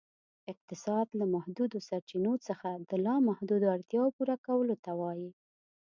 اقتصاد، 0.53 1.07
له 1.19 1.25
محدودو 1.35 1.77
سرچینو 1.89 2.33
څخه 2.47 2.69
د 2.89 2.91
لا 3.05 3.15
محدودو 3.29 3.71
اړتیاوو 3.75 4.15
پوره 4.17 4.35
کولو 4.45 4.75
ته 4.83 4.91
وایي. 4.99 5.29